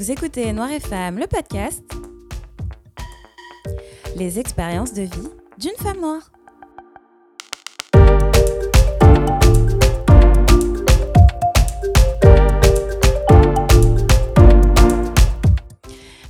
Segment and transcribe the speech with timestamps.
[0.00, 1.84] Vous écoutez Noir et Femme, le podcast.
[4.16, 5.28] Les expériences de vie
[5.58, 6.32] d'une femme noire.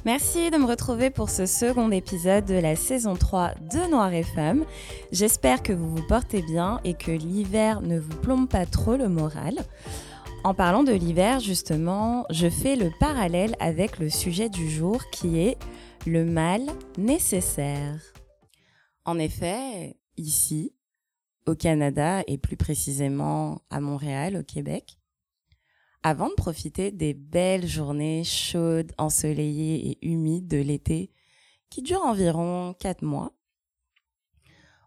[0.05, 4.25] Merci de me retrouver pour ce second épisode de la saison 3 de Noir et
[4.25, 4.65] Femme.
[5.13, 9.09] J'espère que vous vous portez bien et que l'hiver ne vous plombe pas trop le
[9.09, 9.55] moral.
[10.43, 15.39] En parlant de l'hiver, justement, je fais le parallèle avec le sujet du jour qui
[15.39, 15.59] est
[16.07, 16.63] le mal
[16.97, 18.01] nécessaire.
[19.05, 20.75] En effet, ici,
[21.47, 24.97] au Canada et plus précisément à Montréal, au Québec,
[26.03, 31.13] avant de profiter des belles journées chaudes, ensoleillées et humides de l'été
[31.69, 33.35] qui durent environ 4 mois,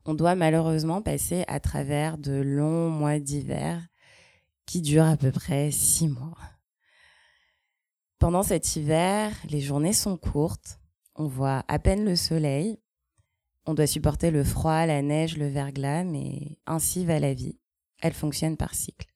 [0.05, 3.87] on doit malheureusement passer à travers de longs mois d'hiver
[4.65, 6.37] qui durent à peu près 6 mois.
[8.19, 10.79] Pendant cet hiver, les journées sont courtes,
[11.15, 12.79] on voit à peine le soleil,
[13.65, 17.59] on doit supporter le froid, la neige, le verglas, mais ainsi va la vie.
[18.01, 19.07] Elle fonctionne par cycle.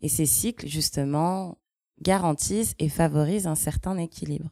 [0.00, 1.58] Et ces cycles, justement,
[2.00, 4.50] garantissent et favorisent un certain équilibre.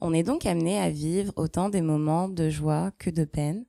[0.00, 3.64] On est donc amené à vivre autant des moments de joie que de peine.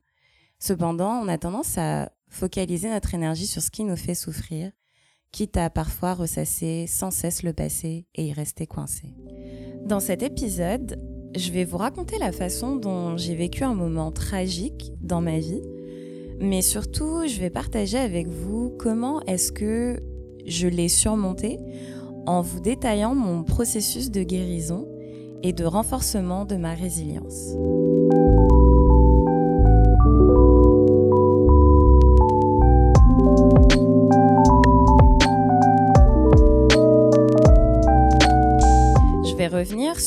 [0.58, 4.72] Cependant, on a tendance à focaliser notre énergie sur ce qui nous fait souffrir,
[5.32, 9.14] quitte à parfois ressasser sans cesse le passé et y rester coincé.
[9.84, 11.00] Dans cet épisode,
[11.36, 15.62] je vais vous raconter la façon dont j'ai vécu un moment tragique dans ma vie,
[16.40, 20.00] mais surtout, je vais partager avec vous comment est-ce que
[20.46, 21.58] je l'ai surmonté
[22.26, 24.88] en vous détaillant mon processus de guérison
[25.42, 27.54] et de renforcement de ma résilience.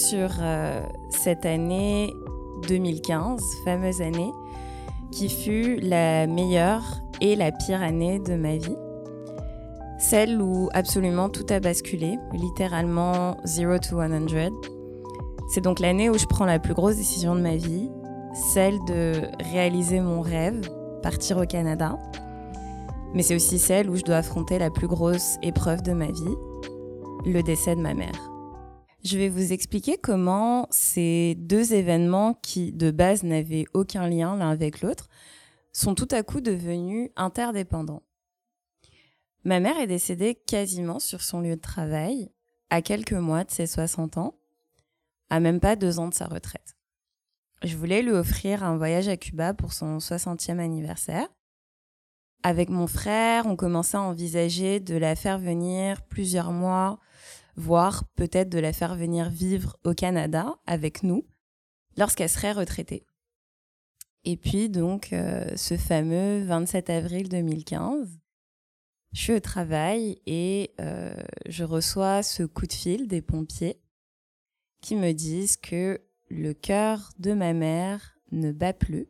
[0.10, 0.82] Sur euh,
[1.12, 2.12] cette année
[2.68, 4.32] 2015, fameuse année,
[5.12, 6.84] qui fut la meilleure
[7.22, 8.76] et la pire année de ma vie.
[10.00, 14.28] Celle où absolument tout a basculé, littéralement 0 to 100.
[15.54, 17.92] C'est donc l'année où je prends la plus grosse décision de ma vie,
[18.54, 19.14] celle de
[19.52, 20.62] réaliser mon rêve,
[21.04, 22.00] partir au Canada.
[23.14, 26.36] Mais c'est aussi celle où je dois affronter la plus grosse épreuve de ma vie,
[27.26, 28.29] le décès de ma mère.
[29.04, 34.50] Je vais vous expliquer comment ces deux événements qui, de base, n'avaient aucun lien l'un
[34.50, 35.08] avec l'autre,
[35.72, 38.04] sont tout à coup devenus interdépendants.
[39.46, 42.30] Ma mère est décédée quasiment sur son lieu de travail,
[42.70, 44.36] à quelques mois de ses 60 ans,
[45.30, 46.76] à même pas deux ans de sa retraite.
[47.64, 51.28] Je voulais lui offrir un voyage à Cuba pour son 60e anniversaire.
[52.44, 57.00] Avec mon frère, on commençait à envisager de la faire venir plusieurs mois,
[57.60, 61.28] voire peut-être de la faire venir vivre au Canada avec nous
[61.98, 63.06] lorsqu'elle serait retraitée.
[64.24, 68.20] Et puis donc euh, ce fameux 27 avril 2015,
[69.12, 71.14] je suis au travail et euh,
[71.48, 73.82] je reçois ce coup de fil des pompiers
[74.82, 76.00] qui me disent que
[76.30, 79.10] le cœur de ma mère ne bat plus.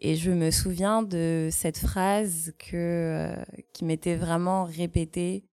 [0.00, 5.48] Et je me souviens de cette phrase que, euh, qui m'était vraiment répétée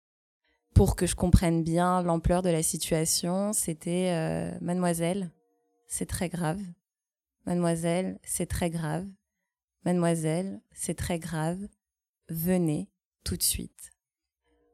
[0.75, 3.53] pour que je comprenne bien l'ampleur de la situation.
[3.53, 5.31] C'était euh, Mademoiselle,
[5.87, 6.59] c'est très grave.
[7.45, 9.07] Mademoiselle, c'est très grave.
[9.85, 11.59] Mademoiselle, c'est très grave.
[12.29, 12.89] Venez
[13.23, 13.91] tout de suite.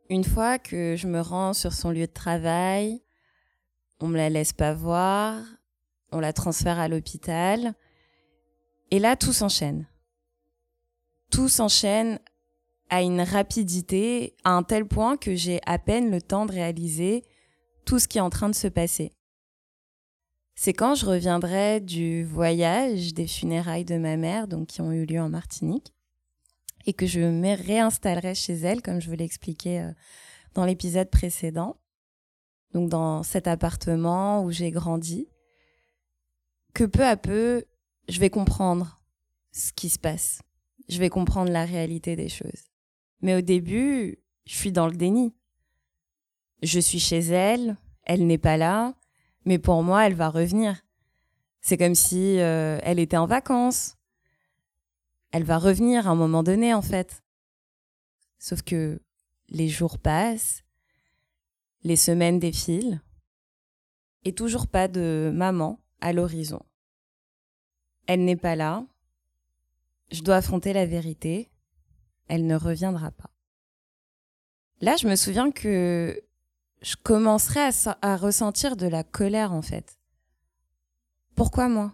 [0.09, 3.03] Une fois que je me rends sur son lieu de travail,
[3.99, 5.43] on me la laisse pas voir,
[6.11, 7.75] on la transfère à l'hôpital,
[8.89, 9.85] et là tout s'enchaîne.
[11.29, 12.19] Tout s'enchaîne
[12.91, 17.23] à une rapidité, à un tel point que j'ai à peine le temps de réaliser
[17.85, 19.13] tout ce qui est en train de se passer.
[20.55, 25.05] C'est quand je reviendrai du voyage des funérailles de ma mère, donc qui ont eu
[25.05, 25.93] lieu en Martinique,
[26.85, 29.91] et que je me réinstallerai chez elle, comme je vous l'ai expliqué euh,
[30.53, 31.77] dans l'épisode précédent.
[32.73, 35.29] Donc dans cet appartement où j'ai grandi,
[36.73, 37.63] que peu à peu,
[38.09, 39.01] je vais comprendre
[39.53, 40.41] ce qui se passe.
[40.89, 42.70] Je vais comprendre la réalité des choses.
[43.21, 45.33] Mais au début, je suis dans le déni.
[46.63, 48.93] Je suis chez elle, elle n'est pas là,
[49.45, 50.81] mais pour moi, elle va revenir.
[51.61, 53.97] C'est comme si euh, elle était en vacances
[55.31, 57.23] elle va revenir à un moment donné, en fait.
[58.37, 59.01] Sauf que
[59.49, 60.63] les jours passent,
[61.83, 63.01] les semaines défilent,
[64.23, 66.61] et toujours pas de maman à l'horizon.
[68.07, 68.85] Elle n'est pas là,
[70.11, 71.50] je dois affronter la vérité,
[72.31, 73.29] elle ne reviendra pas.
[74.79, 76.17] Là, je me souviens que
[76.81, 77.59] je commencerai
[78.01, 79.99] à, ressentir de la colère en fait.
[81.35, 81.91] Pourquoi moi?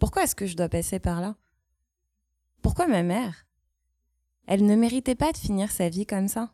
[0.00, 1.36] Pourquoi est-ce que je dois passer par là?
[2.60, 3.46] Pourquoi ma mère?
[4.48, 6.52] Elle ne méritait pas de finir sa vie comme ça.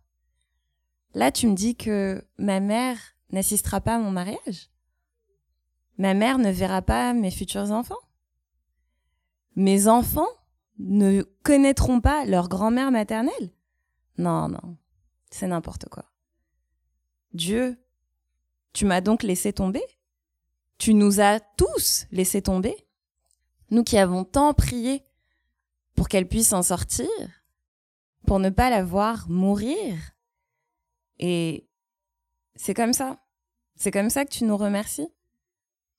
[1.15, 2.99] Là, tu me dis que ma mère
[3.31, 4.69] n'assistera pas à mon mariage?
[5.97, 7.95] Ma mère ne verra pas mes futurs enfants?
[9.55, 10.29] Mes enfants?
[10.79, 13.53] Ne connaîtront pas leur grand-mère maternelle
[14.19, 14.77] Non, non,
[15.31, 16.05] c'est n'importe quoi.
[17.33, 17.79] Dieu,
[18.73, 19.83] tu m'as donc laissé tomber?
[20.79, 22.77] Tu nous as tous laissé tomber?
[23.71, 25.03] Nous qui avons tant prié
[25.95, 27.09] pour qu'elle puisse en sortir,
[28.27, 29.97] pour ne pas la voir mourir.
[31.19, 31.67] Et
[32.55, 33.19] c'est comme ça.
[33.77, 35.09] C'est comme ça que tu nous remercies.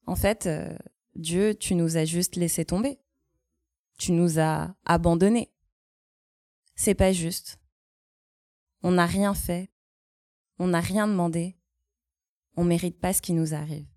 [0.05, 0.75] En fait, euh,
[1.15, 2.99] Dieu, tu nous as juste laissé tomber.
[3.97, 5.51] Tu nous as abandonnés.
[6.75, 7.59] C'est pas juste.
[8.83, 9.71] On n'a rien fait.
[10.59, 11.57] On n'a rien demandé.
[12.55, 13.87] On mérite pas ce qui nous arrive.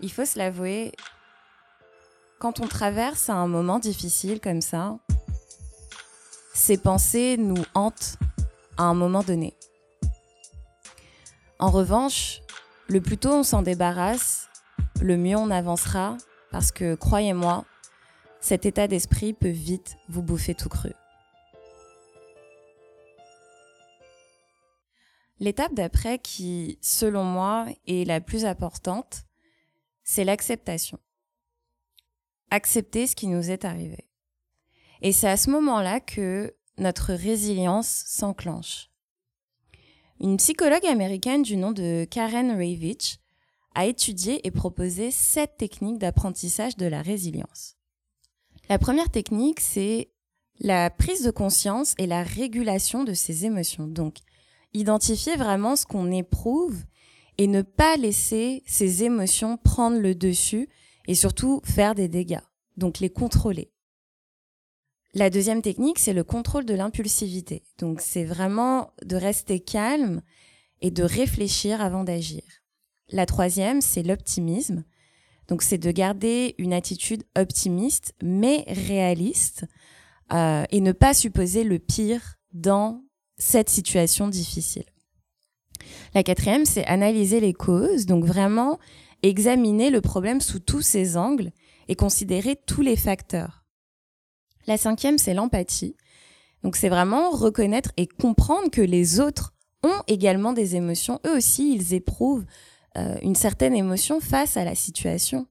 [0.00, 0.92] Il faut se l'avouer,
[2.38, 4.98] quand on traverse un moment difficile comme ça,
[6.66, 8.18] ces pensées nous hantent
[8.76, 9.54] à un moment donné.
[11.60, 12.40] En revanche,
[12.88, 14.48] le plus tôt on s'en débarrasse,
[15.00, 16.16] le mieux on avancera,
[16.50, 17.64] parce que croyez-moi,
[18.40, 20.90] cet état d'esprit peut vite vous bouffer tout cru.
[25.38, 29.22] L'étape d'après qui, selon moi, est la plus importante,
[30.02, 30.98] c'est l'acceptation.
[32.50, 34.08] Accepter ce qui nous est arrivé.
[35.02, 38.90] Et c'est à ce moment-là que notre résilience s'enclenche.
[40.20, 43.18] Une psychologue américaine du nom de Karen Ravitch
[43.74, 47.76] a étudié et proposé sept techniques d'apprentissage de la résilience.
[48.70, 50.10] La première technique, c'est
[50.58, 53.86] la prise de conscience et la régulation de ses émotions.
[53.86, 54.16] Donc,
[54.72, 56.82] identifier vraiment ce qu'on éprouve
[57.36, 60.70] et ne pas laisser ces émotions prendre le dessus
[61.06, 62.40] et surtout faire des dégâts.
[62.78, 63.70] Donc, les contrôler.
[65.16, 67.62] La deuxième technique, c'est le contrôle de l'impulsivité.
[67.78, 70.20] Donc c'est vraiment de rester calme
[70.82, 72.42] et de réfléchir avant d'agir.
[73.08, 74.84] La troisième, c'est l'optimisme.
[75.48, 79.64] Donc c'est de garder une attitude optimiste mais réaliste
[80.34, 83.02] euh, et ne pas supposer le pire dans
[83.38, 84.84] cette situation difficile.
[86.12, 88.78] La quatrième, c'est analyser les causes, donc vraiment
[89.22, 91.52] examiner le problème sous tous ses angles
[91.88, 93.65] et considérer tous les facteurs.
[94.66, 95.96] La cinquième, c'est l'empathie.
[96.62, 101.20] Donc c'est vraiment reconnaître et comprendre que les autres ont également des émotions.
[101.26, 102.44] Eux aussi, ils éprouvent
[102.96, 105.46] euh, une certaine émotion face à la situation.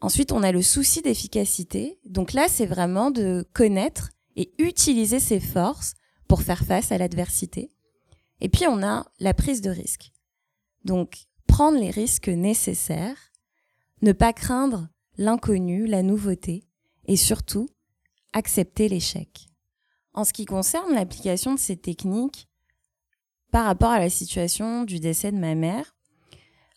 [0.00, 1.98] Ensuite, on a le souci d'efficacité.
[2.06, 5.94] Donc là, c'est vraiment de connaître et utiliser ses forces
[6.28, 7.70] pour faire face à l'adversité.
[8.40, 10.12] Et puis, on a la prise de risque.
[10.84, 13.32] Donc, prendre les risques nécessaires,
[14.00, 14.88] ne pas craindre
[15.18, 16.64] l'inconnu, la nouveauté,
[17.04, 17.68] et surtout,
[18.32, 19.48] accepter l'échec.
[20.12, 22.48] En ce qui concerne l'application de ces techniques
[23.50, 25.96] par rapport à la situation du décès de ma mère,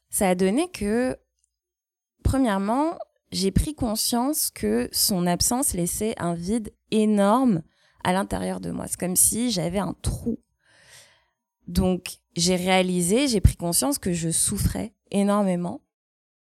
[0.10, 1.18] ça a donné que,
[2.24, 2.98] premièrement,
[3.32, 7.64] j'ai pris conscience que son absence laissait un vide énorme
[8.04, 8.88] à l'intérieur de moi.
[8.88, 10.40] C'est comme si j'avais un trou.
[11.68, 15.82] Donc, j'ai réalisé, j'ai pris conscience que je souffrais énormément,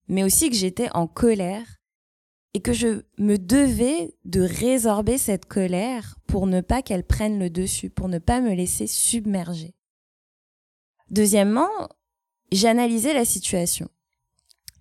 [0.09, 1.80] mais aussi que j'étais en colère
[2.55, 7.51] et que je me devais de résorber cette colère pour ne pas qu'elle prenne le
[7.51, 9.75] dessus, pour ne pas me laisser submerger.
[11.11, 11.89] Deuxièmement,
[12.53, 13.89] j'ai analysé la situation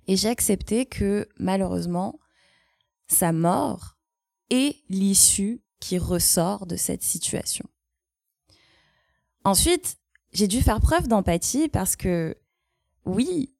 [0.07, 2.19] et j'ai accepté que malheureusement,
[3.07, 3.97] sa mort
[4.49, 7.65] est l'issue qui ressort de cette situation.
[9.43, 9.97] Ensuite,
[10.33, 12.35] j'ai dû faire preuve d'empathie parce que
[13.05, 13.55] oui,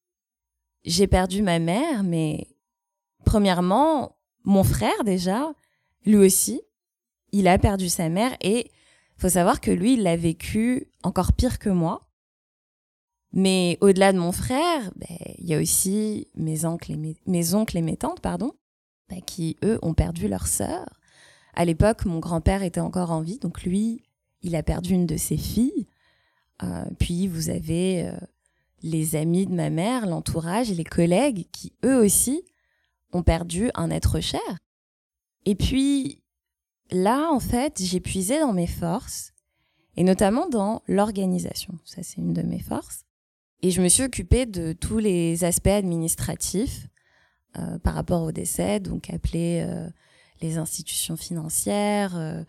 [0.83, 2.47] j'ai perdu ma mère, mais
[3.29, 5.53] Premièrement, mon frère déjà,
[6.03, 6.63] lui aussi,
[7.31, 8.71] il a perdu sa mère et
[9.17, 12.09] faut savoir que lui, il l'a vécu encore pire que moi.
[13.31, 18.19] Mais au-delà de mon frère, ben, il y a aussi mes oncles et mes, tantes,
[18.19, 18.53] pardon,
[19.09, 20.87] ben, qui eux ont perdu leur sœur.
[21.53, 24.01] À l'époque, mon grand-père était encore en vie, donc lui,
[24.41, 25.85] il a perdu une de ses filles.
[26.63, 28.17] Euh, puis vous avez euh,
[28.81, 32.43] les amis de ma mère, l'entourage et les collègues qui eux aussi
[33.11, 34.59] ont perdu un être cher.
[35.45, 36.21] Et puis
[36.91, 39.33] là, en fait, j'ai puisé dans mes forces,
[39.95, 41.77] et notamment dans l'organisation.
[41.85, 43.05] Ça, c'est une de mes forces.
[43.61, 46.87] Et je me suis occupée de tous les aspects administratifs
[47.57, 49.89] euh, par rapport au décès, donc appeler euh,
[50.41, 52.45] les institutions financières,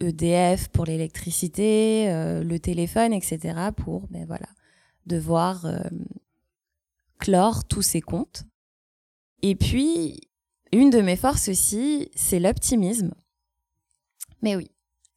[0.00, 2.06] EDF e pour l'électricité,
[2.42, 3.70] le téléphone, etc.
[3.76, 4.48] pour ben voilà,
[5.06, 5.66] devoir
[7.18, 8.44] clore tous ces comptes.
[9.42, 10.20] Et puis,
[10.72, 13.14] une de mes forces aussi, c'est l'optimisme.
[14.42, 14.70] Mais oui,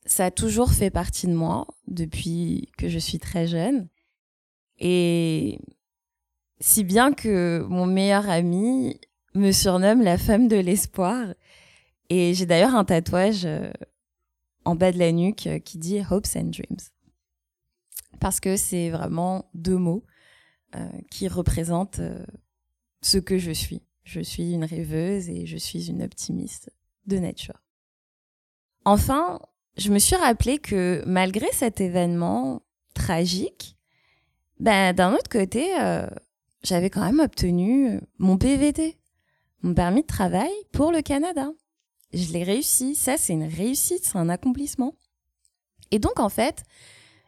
[0.05, 3.87] ça a toujours fait partie de moi depuis que je suis très jeune.
[4.79, 5.59] Et
[6.59, 8.99] si bien que mon meilleur ami
[9.33, 11.33] me surnomme la femme de l'espoir.
[12.09, 13.71] Et j'ai d'ailleurs un tatouage euh,
[14.65, 16.79] en bas de la nuque euh, qui dit Hopes and Dreams.
[18.19, 20.03] Parce que c'est vraiment deux mots
[20.75, 22.01] euh, qui représentent
[23.01, 23.81] ce que je suis.
[24.11, 26.69] Je suis une rêveuse et je suis une optimiste
[27.07, 27.63] de nature.
[28.83, 29.39] Enfin,
[29.77, 32.61] je me suis rappelé que malgré cet événement
[32.93, 33.77] tragique,
[34.59, 36.09] ben, d'un autre côté, euh,
[36.61, 38.97] j'avais quand même obtenu mon PVT,
[39.61, 41.49] mon permis de travail pour le Canada.
[42.11, 42.95] Je l'ai réussi.
[42.95, 44.93] Ça, c'est une réussite, c'est un accomplissement.
[45.91, 46.63] Et donc, en fait,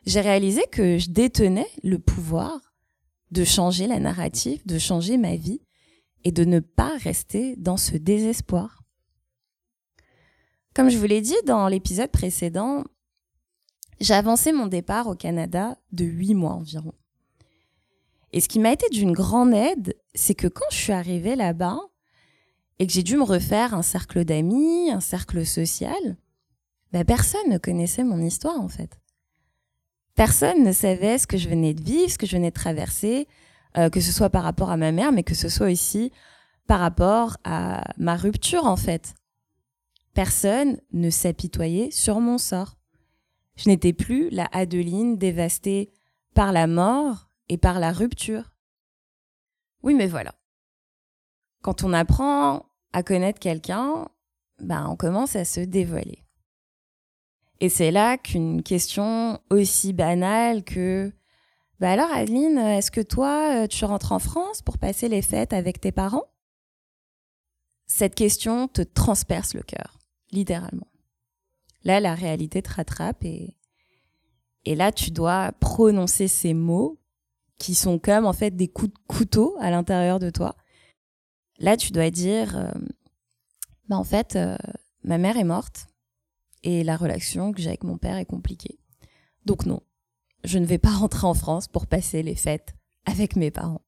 [0.05, 2.59] j'ai réalisé que je détenais le pouvoir
[3.31, 5.61] de changer la narrative, de changer ma vie
[6.23, 8.83] et de ne pas rester dans ce désespoir.
[10.73, 12.83] Comme je vous l'ai dit dans l'épisode précédent,
[13.99, 16.93] j'ai avancé mon départ au Canada de huit mois environ.
[18.31, 21.79] Et ce qui m'a été d'une grande aide, c'est que quand je suis arrivée là-bas
[22.79, 26.17] et que j'ai dû me refaire un cercle d'amis, un cercle social,
[26.91, 28.99] bah personne ne connaissait mon histoire en fait.
[30.15, 33.27] Personne ne savait ce que je venais de vivre, ce que je venais de traverser,
[33.77, 36.11] euh, que ce soit par rapport à ma mère, mais que ce soit aussi
[36.67, 39.15] par rapport à ma rupture en fait.
[40.13, 42.77] Personne ne s'apitoyait sur mon sort.
[43.55, 45.91] Je n'étais plus la Adeline dévastée
[46.33, 48.51] par la mort et par la rupture.
[49.81, 50.33] Oui, mais voilà.
[51.61, 54.07] Quand on apprend à connaître quelqu'un,
[54.59, 56.23] ben on commence à se dévoiler.
[57.59, 61.11] Et c'est là qu'une question aussi banale que
[61.79, 65.53] bah alors Adeline, est-ce que toi, euh, tu rentres en France pour passer les fêtes
[65.53, 66.27] avec tes parents?
[67.87, 69.99] Cette question te transperce le cœur,
[70.31, 70.87] littéralement.
[71.83, 73.57] Là, la réalité te rattrape et,
[74.65, 76.99] et là, tu dois prononcer ces mots
[77.57, 80.55] qui sont comme en fait des coups de couteau à l'intérieur de toi.
[81.59, 82.71] Là, tu dois dire, euh,
[83.87, 84.57] bah en fait, euh,
[85.03, 85.87] ma mère est morte
[86.63, 88.79] et la relation que j'ai avec mon père est compliquée.
[89.45, 89.81] Donc non,
[90.43, 92.73] je ne vais pas rentrer en France pour passer les fêtes
[93.05, 93.81] avec mes parents.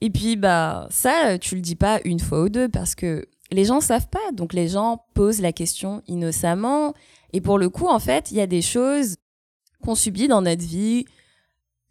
[0.00, 3.64] Et puis, bah, ça, tu le dis pas une fois ou deux parce que les
[3.64, 4.32] gens savent pas.
[4.32, 6.92] Donc, les gens posent la question innocemment.
[7.32, 9.16] Et pour le coup, en fait, il y a des choses
[9.82, 11.06] qu'on subit dans notre vie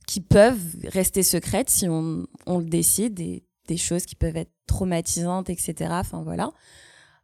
[0.06, 5.50] qui peuvent rester secrètes si on, le décide, des, des, choses qui peuvent être traumatisantes,
[5.50, 5.90] etc.
[5.94, 6.52] Enfin, voilà.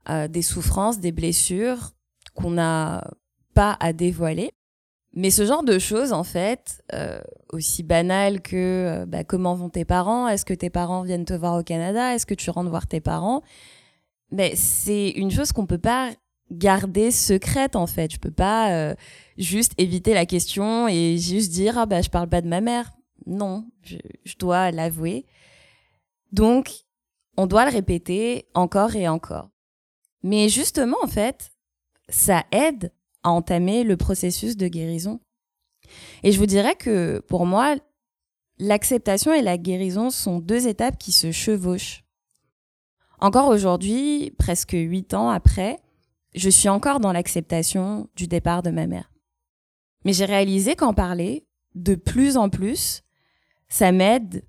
[0.10, 1.92] Euh, des souffrances, des blessures
[2.34, 3.08] qu'on n'a
[3.54, 4.52] pas à dévoiler.
[5.14, 7.20] Mais ce genre de choses, en fait, euh,
[7.52, 11.34] aussi banales que euh, bah, comment vont tes parents, est-ce que tes parents viennent te
[11.34, 13.42] voir au Canada, est-ce que tu rentres voir tes parents,
[14.32, 16.12] mais c'est une chose qu'on peut pas
[16.50, 18.12] garder secrète en fait.
[18.14, 18.96] Je peux pas euh,
[19.38, 22.92] juste éviter la question et juste dire ah bah je parle pas de ma mère.
[23.26, 25.26] Non, je, je dois l'avouer.
[26.32, 26.72] Donc
[27.38, 29.50] on doit le répéter encore et encore.
[30.24, 31.52] Mais justement en fait,
[32.10, 32.92] ça aide
[33.24, 35.20] à entamer le processus de guérison.
[36.24, 37.76] Et je vous dirais que pour moi,
[38.60, 42.04] l'acceptation et la guérison sont deux étapes qui se chevauchent.
[43.20, 45.80] Encore aujourd'hui, presque huit ans après,
[46.34, 49.12] je suis encore dans l'acceptation du départ de ma mère.
[50.06, 53.04] Mais j'ai réalisé qu'en parler, de plus en plus,
[53.70, 54.44] ça m'aide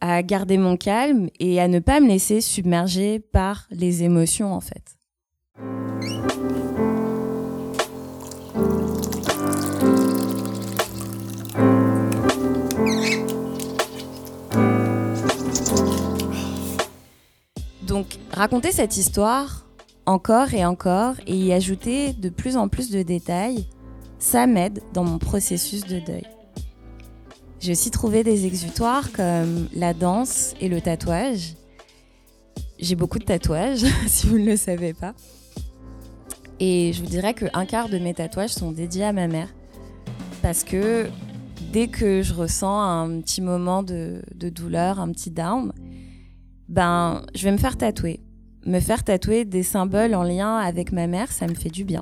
[0.00, 4.60] à garder mon calme et à ne pas me laisser submerger par les émotions en
[4.60, 4.96] fait.
[18.42, 19.68] Raconter cette histoire
[20.04, 23.68] encore et encore et y ajouter de plus en plus de détails,
[24.18, 26.26] ça m'aide dans mon processus de deuil.
[27.60, 31.54] J'ai aussi trouvé des exutoires comme la danse et le tatouage.
[32.80, 35.14] J'ai beaucoup de tatouages, si vous ne le savez pas.
[36.58, 39.54] Et je vous dirais qu'un quart de mes tatouages sont dédiés à ma mère.
[40.42, 41.08] Parce que
[41.72, 45.72] dès que je ressens un petit moment de, de douleur, un petit down,
[46.68, 48.18] ben, je vais me faire tatouer.
[48.64, 52.00] Me faire tatouer des symboles en lien avec ma mère, ça me fait du bien.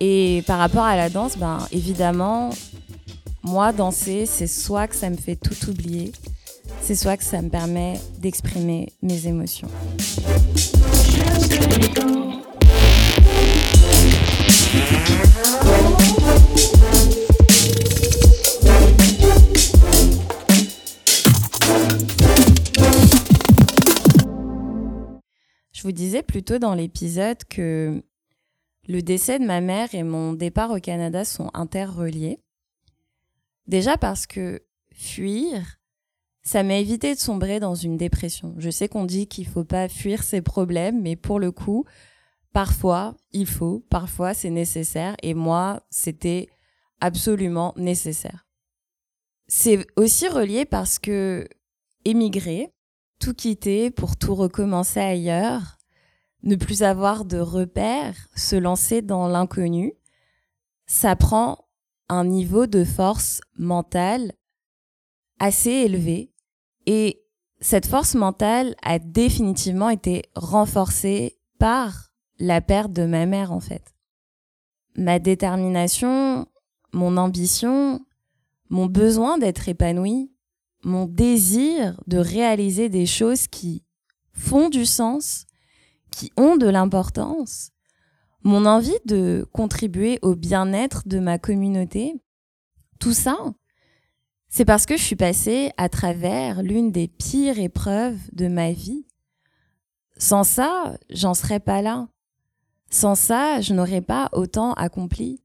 [0.00, 2.50] Et par rapport à la danse, ben, évidemment,
[3.42, 6.12] moi, danser, c'est soit que ça me fait tout oublier,
[6.80, 9.68] c'est soit que ça me permet d'exprimer mes émotions.
[25.92, 28.02] Vous disais plutôt dans l'épisode que
[28.88, 32.40] le décès de ma mère et mon départ au Canada sont interreliés.
[33.66, 34.62] Déjà parce que
[34.94, 35.76] fuir,
[36.42, 38.54] ça m'a évité de sombrer dans une dépression.
[38.56, 41.84] Je sais qu'on dit qu'il faut pas fuir ses problèmes, mais pour le coup,
[42.54, 46.48] parfois il faut, parfois c'est nécessaire, et moi, c'était
[47.00, 48.46] absolument nécessaire.
[49.46, 51.46] C'est aussi relié parce que
[52.06, 52.72] émigrer,
[53.20, 55.76] tout quitter pour tout recommencer ailleurs,
[56.42, 59.92] ne plus avoir de repères, se lancer dans l'inconnu,
[60.86, 61.66] ça prend
[62.08, 64.32] un niveau de force mentale
[65.38, 66.32] assez élevé.
[66.86, 67.22] Et
[67.60, 73.94] cette force mentale a définitivement été renforcée par la perte de ma mère, en fait.
[74.96, 76.46] Ma détermination,
[76.92, 78.04] mon ambition,
[78.68, 80.32] mon besoin d'être épanouie,
[80.84, 83.84] mon désir de réaliser des choses qui
[84.32, 85.46] font du sens,
[86.12, 87.70] qui ont de l'importance,
[88.44, 92.14] mon envie de contribuer au bien-être de ma communauté,
[93.00, 93.36] tout ça,
[94.48, 99.06] c'est parce que je suis passée à travers l'une des pires épreuves de ma vie.
[100.18, 102.08] Sans ça, j'en serais pas là.
[102.90, 105.42] Sans ça, je n'aurais pas autant accompli.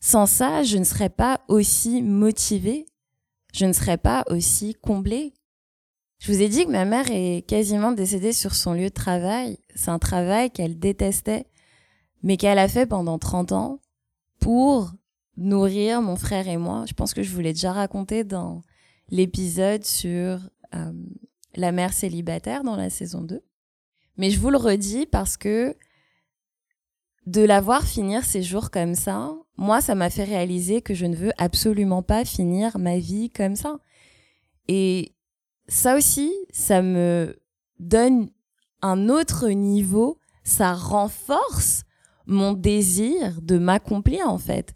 [0.00, 2.86] Sans ça, je ne serais pas aussi motivée.
[3.52, 5.34] Je ne serais pas aussi comblée.
[6.18, 9.58] Je vous ai dit que ma mère est quasiment décédée sur son lieu de travail.
[9.74, 11.46] C'est un travail qu'elle détestait
[12.24, 13.80] mais qu'elle a fait pendant 30 ans
[14.40, 14.92] pour
[15.36, 16.86] nourrir mon frère et moi.
[16.88, 18.62] Je pense que je vous l'ai déjà raconté dans
[19.10, 20.40] l'épisode sur
[20.74, 20.92] euh,
[21.54, 23.44] la mère célibataire dans la saison 2.
[24.16, 25.76] Mais je vous le redis parce que
[27.26, 31.04] de la voir finir ses jours comme ça, moi, ça m'a fait réaliser que je
[31.04, 33.80] ne veux absolument pas finir ma vie comme ça.
[34.68, 35.13] Et
[35.68, 37.36] ça aussi, ça me
[37.78, 38.30] donne
[38.82, 41.84] un autre niveau, ça renforce
[42.26, 44.74] mon désir de m'accomplir en fait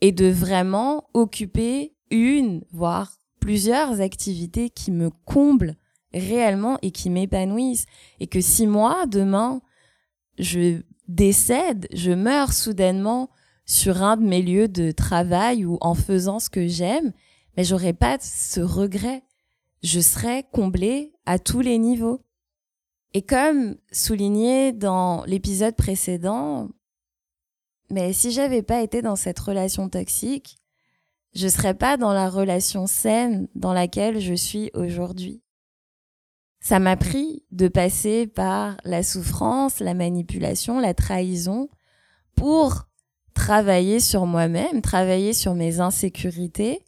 [0.00, 5.76] et de vraiment occuper une, voire plusieurs activités qui me comblent
[6.14, 7.86] réellement et qui m'épanouissent.
[8.20, 9.60] Et que si moi, demain,
[10.38, 13.30] je décède, je meurs soudainement
[13.66, 17.12] sur un de mes lieux de travail ou en faisant ce que j'aime,
[17.56, 19.22] mais j'aurais pas ce regret.
[19.84, 22.22] Je serais comblée à tous les niveaux.
[23.12, 26.70] Et comme souligné dans l'épisode précédent,
[27.90, 30.56] mais si j'avais pas été dans cette relation toxique,
[31.34, 35.42] je serais pas dans la relation saine dans laquelle je suis aujourd'hui.
[36.60, 41.68] Ça m'a pris de passer par la souffrance, la manipulation, la trahison
[42.34, 42.86] pour
[43.34, 46.82] travailler sur moi-même, travailler sur mes insécurités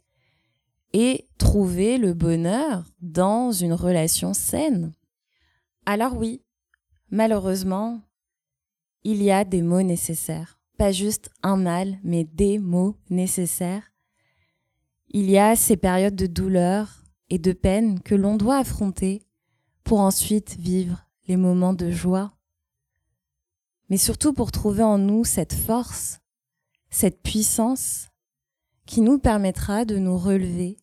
[0.99, 4.95] et trouver le bonheur dans une relation saine.
[5.85, 6.41] Alors oui,
[7.11, 8.01] malheureusement,
[9.03, 10.59] il y a des mots nécessaires.
[10.79, 13.93] Pas juste un mal, mais des mots nécessaires.
[15.09, 19.21] Il y a ces périodes de douleur et de peine que l'on doit affronter
[19.83, 22.33] pour ensuite vivre les moments de joie.
[23.89, 26.21] Mais surtout pour trouver en nous cette force,
[26.89, 28.07] cette puissance
[28.87, 30.79] qui nous permettra de nous relever,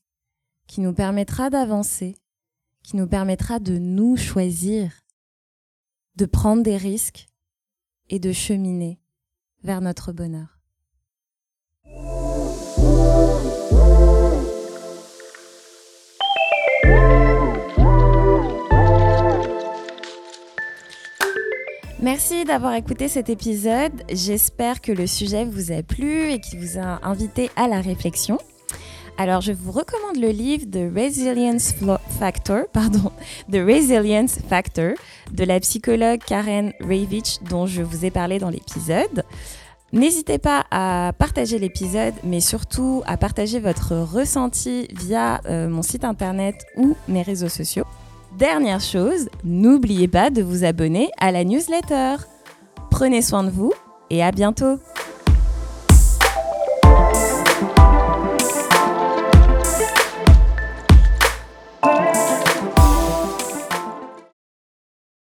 [0.66, 2.16] qui nous permettra d'avancer
[2.85, 4.92] qui nous permettra de nous choisir,
[6.16, 7.27] de prendre des risques
[8.11, 9.00] et de cheminer
[9.64, 10.61] vers notre bonheur.
[22.00, 24.03] Merci d'avoir écouté cet épisode.
[24.12, 28.38] J'espère que le sujet vous a plu et qu'il vous a invité à la réflexion.
[29.16, 31.72] Alors, je vous recommande le livre The Resilience
[32.18, 33.12] Factor, pardon,
[33.50, 34.94] The Resilience Factor
[35.31, 39.22] de la psychologue Karen Ravitch dont je vous ai parlé dans l'épisode.
[39.92, 46.05] N'hésitez pas à partager l'épisode, mais surtout à partager votre ressenti via euh, mon site
[46.05, 47.85] internet ou mes réseaux sociaux.
[48.37, 52.16] Dernière chose, n'oubliez pas de vous abonner à la newsletter.
[52.90, 53.72] Prenez soin de vous
[54.11, 54.81] et à bientôt.